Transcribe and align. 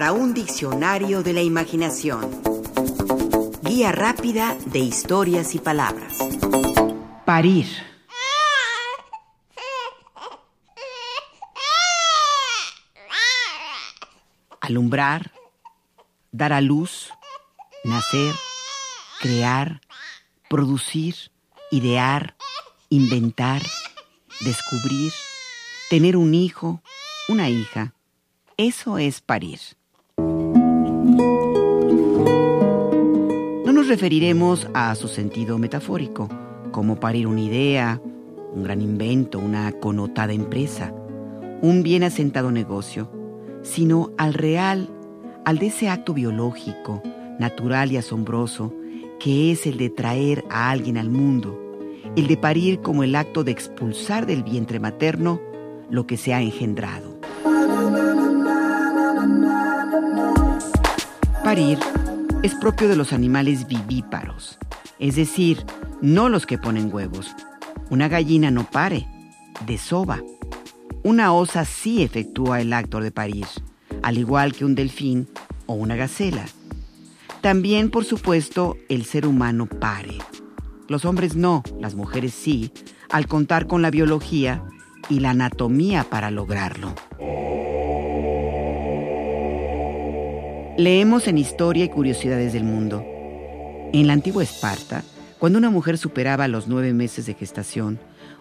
para 0.00 0.12
un 0.12 0.32
diccionario 0.32 1.22
de 1.22 1.34
la 1.34 1.42
imaginación. 1.42 2.40
Guía 3.60 3.92
rápida 3.92 4.56
de 4.64 4.78
historias 4.78 5.54
y 5.54 5.58
palabras. 5.58 6.16
Parir. 7.26 7.66
Alumbrar, 14.62 15.32
dar 16.32 16.54
a 16.54 16.62
luz, 16.62 17.10
nacer, 17.84 18.34
crear, 19.20 19.82
producir, 20.48 21.30
idear, 21.70 22.36
inventar, 22.88 23.60
descubrir, 24.40 25.12
tener 25.90 26.16
un 26.16 26.32
hijo, 26.32 26.80
una 27.28 27.50
hija. 27.50 27.92
Eso 28.56 28.96
es 28.96 29.20
parir. 29.20 29.60
Referiremos 33.90 34.68
a 34.72 34.94
su 34.94 35.08
sentido 35.08 35.58
metafórico, 35.58 36.28
como 36.70 37.00
parir 37.00 37.26
una 37.26 37.40
idea, 37.40 38.00
un 38.54 38.62
gran 38.62 38.82
invento, 38.82 39.40
una 39.40 39.72
connotada 39.72 40.32
empresa, 40.32 40.94
un 41.60 41.82
bien 41.82 42.04
asentado 42.04 42.52
negocio, 42.52 43.10
sino 43.62 44.12
al 44.16 44.34
real, 44.34 44.88
al 45.44 45.58
de 45.58 45.66
ese 45.66 45.88
acto 45.88 46.14
biológico, 46.14 47.02
natural 47.40 47.90
y 47.90 47.96
asombroso, 47.96 48.72
que 49.18 49.50
es 49.50 49.66
el 49.66 49.76
de 49.76 49.90
traer 49.90 50.44
a 50.50 50.70
alguien 50.70 50.96
al 50.96 51.10
mundo, 51.10 51.58
el 52.14 52.28
de 52.28 52.36
parir 52.36 52.82
como 52.82 53.02
el 53.02 53.16
acto 53.16 53.42
de 53.42 53.50
expulsar 53.50 54.24
del 54.24 54.44
vientre 54.44 54.78
materno 54.78 55.40
lo 55.90 56.06
que 56.06 56.16
se 56.16 56.32
ha 56.32 56.40
engendrado. 56.40 57.18
Parir 61.42 61.78
es 62.42 62.54
propio 62.54 62.88
de 62.88 62.96
los 62.96 63.12
animales 63.12 63.66
vivíparos, 63.66 64.58
es 64.98 65.16
decir, 65.16 65.64
no 66.00 66.30
los 66.30 66.46
que 66.46 66.56
ponen 66.56 66.92
huevos. 66.92 67.34
Una 67.90 68.08
gallina 68.08 68.50
no 68.50 68.64
pare, 68.64 69.06
desova. 69.66 70.22
Una 71.02 71.34
osa 71.34 71.66
sí 71.66 72.02
efectúa 72.02 72.62
el 72.62 72.72
acto 72.72 73.00
de 73.00 73.10
parir, 73.10 73.46
al 74.02 74.16
igual 74.16 74.54
que 74.54 74.64
un 74.64 74.74
delfín 74.74 75.28
o 75.66 75.74
una 75.74 75.96
gacela. 75.96 76.46
También, 77.42 77.90
por 77.90 78.06
supuesto, 78.06 78.76
el 78.88 79.04
ser 79.04 79.26
humano 79.26 79.66
pare. 79.66 80.16
Los 80.88 81.04
hombres 81.04 81.36
no, 81.36 81.62
las 81.78 81.94
mujeres 81.94 82.32
sí, 82.32 82.72
al 83.10 83.26
contar 83.26 83.66
con 83.66 83.82
la 83.82 83.90
biología 83.90 84.64
y 85.10 85.20
la 85.20 85.30
anatomía 85.30 86.04
para 86.04 86.30
lograrlo. 86.30 86.94
Leemos 90.80 91.28
en 91.28 91.36
Historia 91.36 91.84
y 91.84 91.90
Curiosidades 91.90 92.54
del 92.54 92.64
Mundo. 92.64 93.04
En 93.92 94.06
la 94.06 94.14
antigua 94.14 94.42
Esparta, 94.42 95.04
cuando 95.38 95.58
una 95.58 95.68
mujer 95.68 95.98
superaba 95.98 96.48
los 96.48 96.68
nueve 96.68 96.94
meses 96.94 97.26
de 97.26 97.34
gestación, 97.34 97.98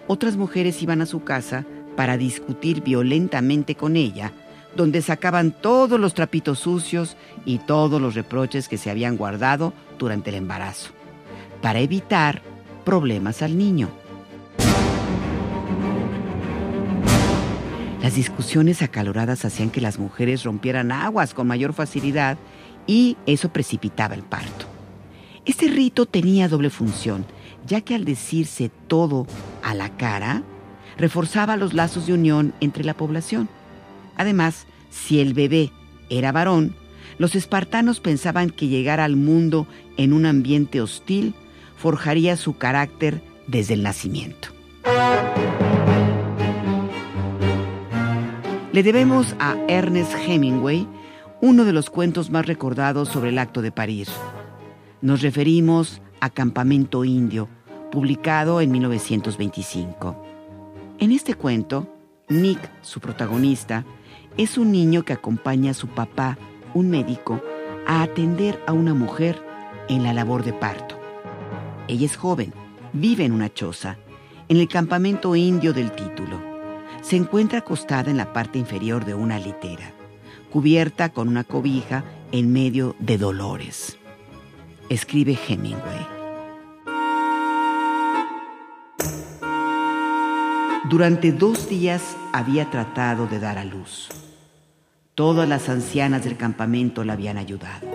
otras 0.08 0.38
mujeres 0.38 0.82
iban 0.82 1.02
a 1.02 1.06
su 1.06 1.26
casa 1.26 1.66
para 1.98 2.16
discutir 2.16 2.82
violentamente 2.82 3.76
con 3.76 3.98
ella, 3.98 4.32
donde 4.74 5.02
sacaban 5.02 5.52
todos 5.52 6.00
los 6.00 6.14
trapitos 6.14 6.60
sucios 6.60 7.18
y 7.44 7.58
todos 7.58 8.02
los 8.02 8.16
reproches 8.16 8.70
que 8.70 8.78
se 8.78 8.90
habían 8.90 9.18
guardado 9.18 9.74
durante 9.98 10.30
el 10.30 10.38
embarazo, 10.38 10.92
para 11.62 11.82
evitar 11.82 12.42
problemas 12.86 13.42
al 13.42 13.58
niño. 13.58 13.90
Las 18.10 18.16
discusiones 18.16 18.82
acaloradas 18.82 19.46
hacían 19.46 19.70
que 19.70 19.82
las 19.82 20.00
mujeres 20.00 20.44
rompieran 20.44 20.92
aguas 20.92 21.36
con 21.36 21.46
mayor 21.46 21.74
facilidad 21.74 22.40
y 22.88 23.18
eso 23.28 23.54
precipitaba 23.54 24.16
el 24.16 24.24
parto. 24.24 24.66
Este 25.46 25.68
rito 25.68 26.08
tenía 26.08 26.48
doble 26.48 26.72
función, 26.72 27.24
ya 27.68 27.82
que 27.82 27.94
al 27.94 28.06
decirse 28.06 28.72
todo 28.88 29.28
a 29.62 29.76
la 29.76 29.96
cara, 29.96 30.42
reforzaba 30.98 31.56
los 31.56 31.76
lazos 31.76 32.08
de 32.08 32.14
unión 32.14 32.56
entre 32.62 32.84
la 32.84 32.96
población. 32.96 33.48
Además, 34.18 34.66
si 34.90 35.20
el 35.20 35.36
bebé 35.36 35.72
era 36.10 36.32
varón, 36.32 36.76
los 37.20 37.36
espartanos 37.36 38.00
pensaban 38.00 38.50
que 38.50 38.70
llegar 38.70 39.00
al 39.00 39.18
mundo 39.18 39.68
en 39.98 40.14
un 40.14 40.26
ambiente 40.26 40.82
hostil 40.82 41.36
forjaría 41.78 42.38
su 42.38 42.58
carácter 42.58 43.22
desde 43.46 43.76
el 43.76 43.84
nacimiento. 43.84 44.50
Le 48.80 48.84
debemos 48.84 49.36
a 49.40 49.58
Ernest 49.68 50.14
Hemingway 50.26 50.88
uno 51.42 51.66
de 51.66 51.74
los 51.74 51.90
cuentos 51.90 52.30
más 52.30 52.46
recordados 52.46 53.10
sobre 53.10 53.28
el 53.28 53.38
acto 53.38 53.62
de 53.62 53.74
parir. 53.74 54.08
Nos 55.02 55.22
referimos 55.22 56.02
a 56.22 56.30
Campamento 56.30 57.04
Indio, 57.04 57.50
publicado 57.92 58.62
en 58.62 58.72
1925. 58.72 60.24
En 60.98 61.12
este 61.12 61.34
cuento, 61.34 61.94
Nick, 62.30 62.72
su 62.82 63.02
protagonista, 63.02 63.84
es 64.38 64.58
un 64.58 64.72
niño 64.72 65.04
que 65.04 65.12
acompaña 65.12 65.72
a 65.72 65.74
su 65.74 65.90
papá, 65.90 66.38
un 66.74 66.90
médico, 66.90 67.42
a 67.86 68.02
atender 68.02 68.64
a 68.66 68.72
una 68.72 68.94
mujer 68.94 69.44
en 69.90 70.04
la 70.04 70.14
labor 70.14 70.46
de 70.46 70.54
parto. 70.54 70.98
Ella 71.90 72.06
es 72.06 72.16
joven, 72.16 72.54
vive 72.94 73.26
en 73.26 73.34
una 73.34 73.54
choza, 73.54 73.98
en 74.48 74.56
el 74.56 74.70
campamento 74.70 75.36
indio 75.36 75.74
del 75.74 75.92
título 75.92 76.49
se 77.02 77.16
encuentra 77.16 77.60
acostada 77.60 78.12
en 78.12 78.18
la 78.18 78.34
parte 78.34 78.60
inferior 78.60 79.06
de 79.06 79.14
una 79.14 79.40
litera, 79.40 79.92
cubierta 80.52 81.10
con 81.10 81.28
una 81.28 81.44
cobija 81.44 82.04
en 82.32 82.52
medio 82.52 82.96
de 83.00 83.18
dolores. 83.18 83.98
Escribe 84.90 85.38
Hemingway. 85.48 86.20
Durante 90.90 91.32
dos 91.32 91.70
días 91.70 92.18
había 92.34 92.72
tratado 92.72 93.28
de 93.28 93.40
dar 93.40 93.60
a 93.60 93.64
luz. 93.64 94.10
Todas 95.14 95.48
las 95.48 95.70
ancianas 95.70 96.24
del 96.24 96.36
campamento 96.36 97.04
la 97.04 97.14
habían 97.14 97.38
ayudado. 97.38 97.88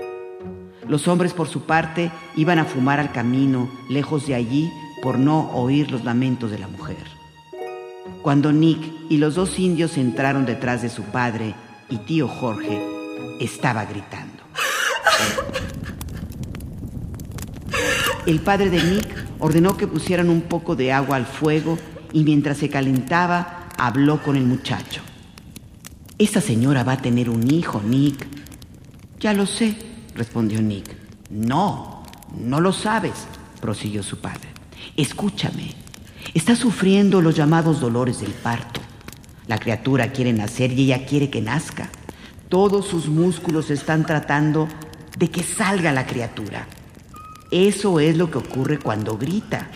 Los 0.86 1.08
hombres, 1.08 1.32
por 1.32 1.48
su 1.48 1.62
parte, 1.62 2.12
iban 2.36 2.58
a 2.58 2.64
fumar 2.64 3.00
al 3.00 3.10
camino, 3.10 3.68
lejos 3.88 4.26
de 4.26 4.34
allí, 4.34 4.70
por 5.02 5.18
no 5.18 5.50
oír 5.52 5.90
los 5.90 6.04
lamentos 6.04 6.50
de 6.50 6.58
la 6.58 6.68
mujer. 6.68 7.23
Cuando 8.24 8.52
Nick 8.52 8.80
y 9.10 9.18
los 9.18 9.34
dos 9.34 9.58
indios 9.58 9.98
entraron 9.98 10.46
detrás 10.46 10.80
de 10.80 10.88
su 10.88 11.02
padre 11.02 11.54
y 11.90 11.98
tío 11.98 12.26
Jorge, 12.26 12.80
estaba 13.38 13.84
gritando. 13.84 14.42
El 18.24 18.40
padre 18.40 18.70
de 18.70 18.82
Nick 18.82 19.26
ordenó 19.40 19.76
que 19.76 19.86
pusieran 19.86 20.30
un 20.30 20.40
poco 20.40 20.74
de 20.74 20.90
agua 20.90 21.16
al 21.16 21.26
fuego 21.26 21.76
y 22.14 22.24
mientras 22.24 22.56
se 22.56 22.70
calentaba 22.70 23.68
habló 23.76 24.22
con 24.22 24.36
el 24.36 24.46
muchacho. 24.46 25.02
Esta 26.16 26.40
señora 26.40 26.82
va 26.82 26.92
a 26.92 27.02
tener 27.02 27.28
un 27.28 27.52
hijo, 27.52 27.82
Nick. 27.82 28.26
Ya 29.20 29.34
lo 29.34 29.44
sé, 29.44 29.76
respondió 30.14 30.62
Nick. 30.62 30.96
No, 31.28 32.02
no 32.40 32.62
lo 32.62 32.72
sabes, 32.72 33.26
prosiguió 33.60 34.02
su 34.02 34.22
padre. 34.22 34.48
Escúchame, 34.96 35.83
Está 36.34 36.56
sufriendo 36.56 37.22
los 37.22 37.36
llamados 37.36 37.80
dolores 37.80 38.20
del 38.20 38.32
parto. 38.32 38.80
La 39.46 39.58
criatura 39.58 40.10
quiere 40.10 40.32
nacer 40.32 40.72
y 40.72 40.82
ella 40.82 41.06
quiere 41.06 41.30
que 41.30 41.40
nazca. 41.40 41.90
Todos 42.48 42.88
sus 42.88 43.06
músculos 43.06 43.70
están 43.70 44.04
tratando 44.04 44.66
de 45.16 45.30
que 45.30 45.44
salga 45.44 45.92
la 45.92 46.06
criatura. 46.06 46.66
Eso 47.52 48.00
es 48.00 48.16
lo 48.16 48.32
que 48.32 48.38
ocurre 48.38 48.80
cuando 48.80 49.16
grita. 49.16 49.68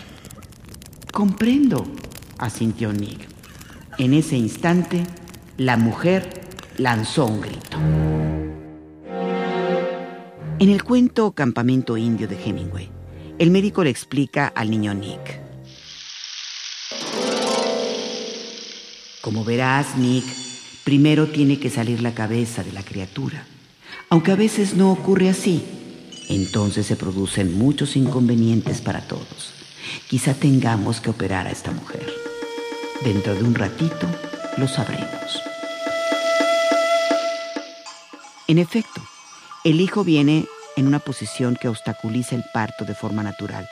Comprendo, 1.13 1.85
asintió 2.37 2.91
Nick. 2.91 3.29
En 3.97 4.13
ese 4.13 4.35
instante, 4.35 5.05
la 5.55 5.77
mujer 5.77 6.41
lanzó 6.77 7.25
un 7.25 7.39
grito. 7.39 7.77
En 10.59 10.69
el 10.69 10.83
cuento 10.83 11.31
Campamento 11.31 11.95
Indio 11.95 12.27
de 12.27 12.37
Hemingway, 12.43 12.89
el 13.37 13.49
médico 13.49 13.81
le 13.81 13.91
explica 13.91 14.47
al 14.47 14.69
niño 14.69 14.93
Nick. 14.93 15.48
Como 19.21 19.43
verás, 19.43 19.97
Nick, 19.97 20.25
primero 20.83 21.27
tiene 21.27 21.59
que 21.59 21.69
salir 21.69 22.01
la 22.01 22.13
cabeza 22.13 22.63
de 22.63 22.71
la 22.71 22.83
criatura. 22.83 23.45
Aunque 24.09 24.31
a 24.31 24.35
veces 24.35 24.75
no 24.75 24.91
ocurre 24.91 25.29
así, 25.29 25.63
entonces 26.29 26.85
se 26.85 26.95
producen 26.95 27.57
muchos 27.57 27.95
inconvenientes 27.95 28.81
para 28.81 29.01
todos. 29.01 29.53
Quizá 30.07 30.33
tengamos 30.33 31.01
que 31.01 31.09
operar 31.09 31.47
a 31.47 31.51
esta 31.51 31.71
mujer. 31.71 32.05
Dentro 33.03 33.35
de 33.35 33.43
un 33.43 33.55
ratito 33.55 34.07
lo 34.57 34.67
sabremos. 34.67 35.41
En 38.47 38.57
efecto, 38.57 39.01
el 39.63 39.81
hijo 39.81 40.03
viene 40.03 40.45
en 40.75 40.87
una 40.87 40.99
posición 40.99 41.57
que 41.59 41.67
obstaculiza 41.67 42.35
el 42.35 42.43
parto 42.53 42.85
de 42.85 42.95
forma 42.95 43.21
natural, 43.21 43.67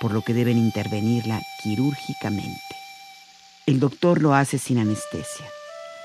por 0.00 0.12
lo 0.12 0.22
que 0.22 0.32
deben 0.32 0.58
intervenirla 0.58 1.40
quirúrgicamente. 1.62 2.71
El 3.64 3.78
doctor 3.78 4.20
lo 4.20 4.34
hace 4.34 4.58
sin 4.58 4.78
anestesia, 4.78 5.46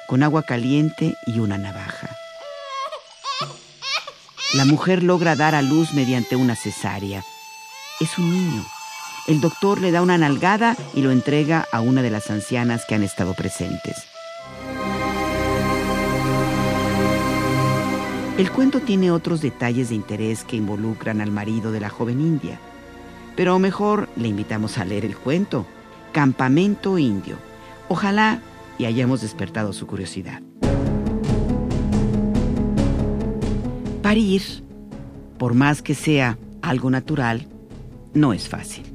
con 0.05 0.21
agua 0.21 0.43
caliente 0.43 1.15
y 1.25 1.39
una 1.39 1.57
navaja. 1.57 2.15
La 4.53 4.63
mujer 4.63 5.01
logra 5.01 5.35
dar 5.35 5.55
a 5.55 5.63
luz 5.63 5.91
mediante 5.93 6.35
una 6.35 6.55
cesárea. 6.55 7.23
Es 7.99 8.19
un 8.19 8.31
niño. 8.31 8.63
El 9.25 9.41
doctor 9.41 9.81
le 9.81 9.89
da 9.89 10.03
una 10.03 10.19
nalgada 10.19 10.77
y 10.93 11.01
lo 11.01 11.09
entrega 11.09 11.67
a 11.71 11.81
una 11.81 12.03
de 12.03 12.11
las 12.11 12.29
ancianas 12.29 12.85
que 12.85 12.93
han 12.93 13.01
estado 13.01 13.33
presentes. 13.33 14.05
El 18.37 18.51
cuento 18.51 18.81
tiene 18.81 19.09
otros 19.09 19.41
detalles 19.41 19.89
de 19.89 19.95
interés 19.95 20.43
que 20.43 20.57
involucran 20.57 21.21
al 21.21 21.31
marido 21.31 21.71
de 21.71 21.79
la 21.79 21.89
joven 21.89 22.21
india. 22.21 22.59
Pero 23.35 23.57
mejor 23.57 24.09
le 24.15 24.27
invitamos 24.27 24.77
a 24.77 24.85
leer 24.85 25.05
el 25.05 25.17
cuento, 25.17 25.65
Campamento 26.11 26.97
Indio. 26.97 27.37
Ojalá 27.89 28.41
y 28.77 28.85
hayamos 28.85 29.21
despertado 29.21 29.73
su 29.73 29.87
curiosidad. 29.87 30.41
Parir, 34.01 34.41
por 35.37 35.53
más 35.53 35.81
que 35.81 35.95
sea 35.95 36.37
algo 36.61 36.89
natural, 36.89 37.47
no 38.13 38.33
es 38.33 38.47
fácil. 38.47 38.85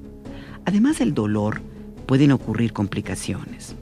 Además 0.65 0.99
del 0.99 1.15
dolor, 1.15 1.61
pueden 2.07 2.33
ocurrir 2.33 2.73
complicaciones. 2.73 3.75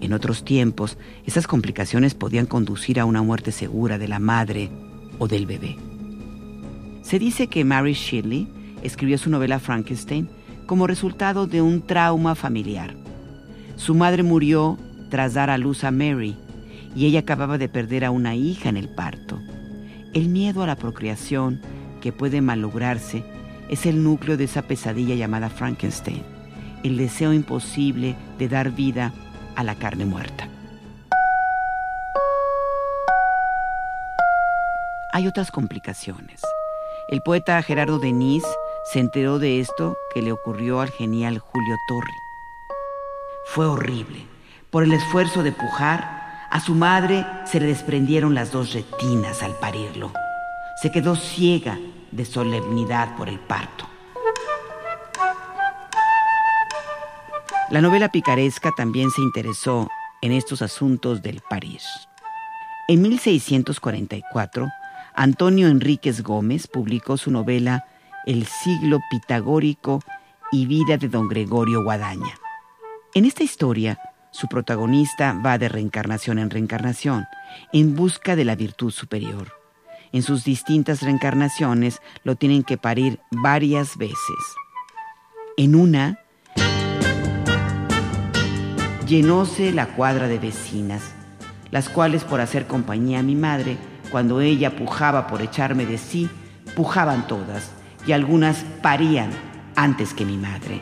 En 0.00 0.12
otros 0.12 0.44
tiempos, 0.44 0.96
esas 1.26 1.46
complicaciones 1.46 2.14
podían 2.14 2.46
conducir 2.46 3.00
a 3.00 3.04
una 3.04 3.22
muerte 3.22 3.50
segura 3.50 3.98
de 3.98 4.08
la 4.08 4.18
madre 4.18 4.70
o 5.18 5.26
del 5.26 5.46
bebé. 5.46 5.76
Se 7.02 7.18
dice 7.18 7.48
que 7.48 7.64
Mary 7.64 7.94
Shelley 7.94 8.48
escribió 8.82 9.18
su 9.18 9.30
novela 9.30 9.58
Frankenstein 9.58 10.28
como 10.68 10.86
resultado 10.86 11.48
de 11.48 11.60
un 11.60 11.84
trauma 11.84 12.36
familiar. 12.36 12.94
Su 13.74 13.96
madre 13.96 14.22
murió 14.22 14.78
tras 15.08 15.34
dar 15.34 15.50
a 15.50 15.58
luz 15.58 15.82
a 15.82 15.90
Mary 15.90 16.36
y 16.94 17.06
ella 17.06 17.18
acababa 17.20 17.58
de 17.58 17.68
perder 17.68 18.04
a 18.04 18.12
una 18.12 18.36
hija 18.36 18.68
en 18.68 18.76
el 18.76 18.88
parto. 18.88 19.40
El 20.14 20.28
miedo 20.28 20.62
a 20.62 20.68
la 20.68 20.76
procreación, 20.76 21.60
que 22.00 22.12
puede 22.12 22.40
malograrse, 22.40 23.24
es 23.68 23.86
el 23.86 24.04
núcleo 24.04 24.36
de 24.36 24.44
esa 24.44 24.62
pesadilla 24.62 25.16
llamada 25.16 25.50
Frankenstein, 25.50 26.22
el 26.84 26.96
deseo 26.96 27.32
imposible 27.32 28.14
de 28.38 28.48
dar 28.48 28.70
vida 28.70 29.12
a 29.56 29.64
la 29.64 29.74
carne 29.74 30.04
muerta. 30.04 30.48
hay 35.18 35.26
otras 35.26 35.50
complicaciones. 35.50 36.42
El 37.08 37.22
poeta 37.22 37.60
Gerardo 37.62 37.98
Denis 37.98 38.44
se 38.84 39.00
enteró 39.00 39.38
de 39.38 39.60
esto 39.60 39.96
que 40.14 40.22
le 40.22 40.32
ocurrió 40.32 40.80
al 40.80 40.90
genial 40.90 41.38
Julio 41.38 41.76
Torri. 41.86 42.12
Fue 43.46 43.66
horrible. 43.66 44.26
Por 44.70 44.82
el 44.82 44.92
esfuerzo 44.92 45.42
de 45.42 45.52
pujar, 45.52 46.46
a 46.50 46.60
su 46.60 46.74
madre 46.74 47.26
se 47.44 47.60
le 47.60 47.66
desprendieron 47.66 48.34
las 48.34 48.52
dos 48.52 48.72
retinas 48.72 49.42
al 49.42 49.54
parirlo. 49.58 50.12
Se 50.82 50.90
quedó 50.90 51.16
ciega 51.16 51.78
de 52.10 52.24
solemnidad 52.24 53.16
por 53.16 53.28
el 53.28 53.38
parto. 53.38 53.86
La 57.70 57.82
novela 57.82 58.10
picaresca 58.10 58.70
también 58.76 59.10
se 59.10 59.20
interesó 59.20 59.88
en 60.22 60.32
estos 60.32 60.62
asuntos 60.62 61.20
del 61.20 61.42
París. 61.48 61.84
En 62.88 63.02
1644, 63.02 64.68
Antonio 65.14 65.68
Enríquez 65.68 66.22
Gómez 66.22 66.66
publicó 66.66 67.18
su 67.18 67.30
novela 67.30 67.84
El 68.28 68.44
siglo 68.44 69.00
pitagórico 69.08 70.02
y 70.52 70.66
vida 70.66 70.98
de 70.98 71.08
don 71.08 71.28
Gregorio 71.28 71.82
Guadaña. 71.82 72.38
En 73.14 73.24
esta 73.24 73.42
historia, 73.42 73.98
su 74.32 74.48
protagonista 74.48 75.32
va 75.32 75.56
de 75.56 75.70
reencarnación 75.70 76.38
en 76.38 76.50
reencarnación, 76.50 77.24
en 77.72 77.96
busca 77.96 78.36
de 78.36 78.44
la 78.44 78.54
virtud 78.54 78.90
superior. 78.90 79.54
En 80.12 80.22
sus 80.22 80.44
distintas 80.44 81.00
reencarnaciones 81.00 82.02
lo 82.22 82.36
tienen 82.36 82.64
que 82.64 82.76
parir 82.76 83.18
varias 83.30 83.96
veces. 83.96 84.18
En 85.56 85.74
una, 85.74 86.18
llenóse 89.06 89.72
la 89.72 89.86
cuadra 89.96 90.28
de 90.28 90.38
vecinas, 90.38 91.14
las 91.70 91.88
cuales 91.88 92.24
por 92.24 92.42
hacer 92.42 92.66
compañía 92.66 93.20
a 93.20 93.22
mi 93.22 93.36
madre 93.36 93.78
cuando 94.10 94.42
ella 94.42 94.76
pujaba 94.76 95.28
por 95.28 95.40
echarme 95.40 95.86
de 95.86 95.96
sí, 95.96 96.28
pujaban 96.76 97.26
todas 97.26 97.77
y 98.06 98.12
algunas 98.12 98.64
parían 98.82 99.30
antes 99.76 100.14
que 100.14 100.24
mi 100.24 100.36
madre. 100.36 100.80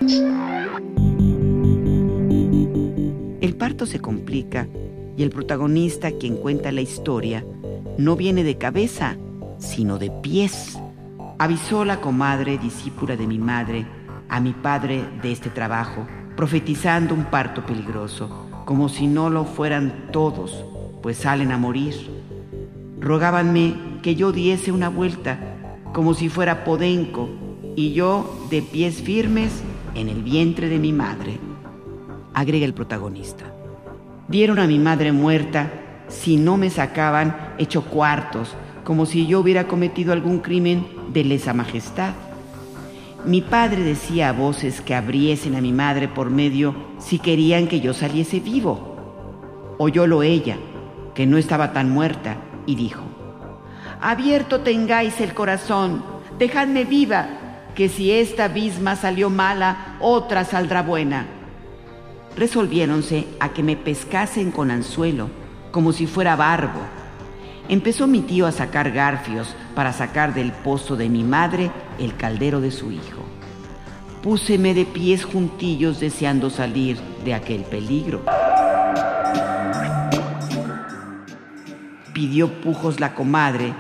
El 3.40 3.56
parto 3.56 3.86
se 3.86 4.00
complica 4.00 4.66
y 5.16 5.22
el 5.22 5.30
protagonista, 5.30 6.10
quien 6.12 6.36
cuenta 6.36 6.72
la 6.72 6.80
historia, 6.80 7.44
no 7.98 8.16
viene 8.16 8.44
de 8.44 8.58
cabeza, 8.58 9.16
sino 9.58 9.98
de 9.98 10.10
pies. 10.10 10.78
Avisó 11.38 11.84
la 11.84 12.00
comadre, 12.00 12.58
discípula 12.58 13.16
de 13.16 13.26
mi 13.26 13.38
madre, 13.38 13.86
a 14.28 14.40
mi 14.40 14.52
padre 14.52 15.04
de 15.22 15.32
este 15.32 15.50
trabajo, 15.50 16.06
profetizando 16.36 17.14
un 17.14 17.24
parto 17.24 17.64
peligroso, 17.64 18.46
como 18.64 18.88
si 18.88 19.06
no 19.06 19.30
lo 19.30 19.44
fueran 19.44 20.08
todos, 20.12 20.64
pues 21.02 21.18
salen 21.18 21.52
a 21.52 21.58
morir 21.58 21.94
rogábanme 23.00 23.76
que 24.02 24.16
yo 24.16 24.32
diese 24.32 24.72
una 24.72 24.88
vuelta, 24.88 25.56
como 25.96 26.12
si 26.12 26.28
fuera 26.28 26.62
podenco, 26.62 27.31
y 27.75 27.94
yo 27.94 28.46
de 28.50 28.60
pies 28.60 28.96
firmes 29.00 29.62
en 29.94 30.10
el 30.10 30.22
vientre 30.22 30.69
de 30.69 30.78
mi 30.78 30.93
madre. 30.93 31.38
Agrega 32.34 32.66
el 32.66 32.75
protagonista. 32.75 33.46
Dieron 34.28 34.58
a 34.58 34.66
mi 34.66 34.78
madre 34.78 35.12
muerta 35.12 35.72
si 36.08 36.37
no 36.37 36.58
me 36.58 36.69
sacaban 36.69 37.54
hecho 37.56 37.82
cuartos, 37.87 38.54
como 38.84 39.06
si 39.06 39.26
yo 39.26 39.40
hubiera 39.40 39.69
cometido 39.69 40.12
algún 40.12 40.40
crimen 40.40 40.87
de 41.14 41.25
lesa 41.25 41.54
majestad. 41.54 42.12
Mi 43.25 43.40
padre 43.40 43.82
decía 43.82 44.28
a 44.28 44.32
voces 44.32 44.82
que 44.82 44.94
abriesen 44.94 45.56
a 45.56 45.62
mi 45.62 45.72
madre 45.72 46.08
por 46.08 46.28
medio 46.28 46.75
si 46.99 47.19
querían 47.19 47.69
que 47.69 47.81
yo 47.81 47.94
saliese 47.94 48.38
vivo. 48.38 49.75
Oyólo 49.78 50.22
ella, 50.22 50.58
que 51.14 51.25
no 51.25 51.38
estaba 51.38 51.72
tan 51.72 51.88
muerta, 51.88 52.37
y 52.66 52.75
dijo, 52.75 53.06
Abierto 54.00 54.60
tengáis 54.60 55.20
el 55.20 55.32
corazón, 55.32 56.04
dejadme 56.38 56.84
viva, 56.84 57.28
que 57.75 57.88
si 57.88 58.12
esta 58.12 58.48
misma 58.48 58.96
salió 58.96 59.31
mala, 59.31 59.96
otra 60.00 60.44
saldrá 60.44 60.82
buena. 60.82 61.26
Resolviéronse 62.37 63.26
a 63.40 63.50
que 63.50 63.62
me 63.62 63.76
pescasen 63.76 64.50
con 64.50 64.70
anzuelo, 64.70 65.31
como 65.70 65.93
si 65.93 66.06
fuera 66.06 66.37
barbo. 66.37 66.81
Empezó 67.69 68.06
mi 68.06 68.20
tío 68.20 68.46
a 68.46 68.52
sacar 68.52 68.92
garfios 68.92 69.54
para 69.75 69.92
sacar 69.92 70.35
del 70.35 70.52
pozo 70.52 70.97
de 70.97 71.09
mi 71.09 71.25
madre 71.25 71.71
el 71.99 72.16
caldero 72.16 72.61
de 72.61 72.71
su 72.71 72.92
hijo. 72.92 73.25
Púseme 74.23 74.75
de 74.75 74.85
pies 74.85 75.25
juntillos 75.25 76.00
deseando 76.00 76.50
salir 76.50 76.99
de 77.25 77.35
aquel 77.35 77.62
peligro. 77.62 78.23
pidió 82.16 82.62
pujos 82.62 82.99
la 82.99 83.12
comadre 83.12 83.75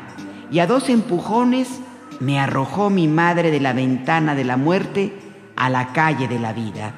y 0.50 0.58
a 0.60 0.66
dos 0.66 0.88
empujones 0.88 1.80
me 2.20 2.38
arrojó 2.38 2.90
mi 2.90 3.08
madre 3.08 3.50
de 3.50 3.60
la 3.60 3.72
ventana 3.72 4.34
de 4.34 4.44
la 4.44 4.56
muerte 4.56 5.12
a 5.56 5.70
la 5.70 5.92
calle 5.92 6.28
de 6.28 6.38
la 6.38 6.52
vida. 6.52 6.94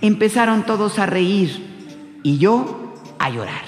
Empezaron 0.00 0.64
todos 0.64 0.98
a 0.98 1.06
reír 1.06 2.18
y 2.22 2.38
yo 2.38 2.94
a 3.18 3.30
llorar. 3.30 3.62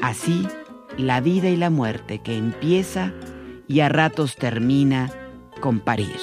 Así, 0.00 0.46
la 0.96 1.20
vida 1.20 1.48
y 1.48 1.56
la 1.56 1.70
muerte 1.70 2.20
que 2.20 2.36
empieza 2.36 3.12
y 3.68 3.80
a 3.80 3.88
ratos 3.88 4.36
termina 4.36 5.10
con 5.60 5.80
París. 5.80 6.22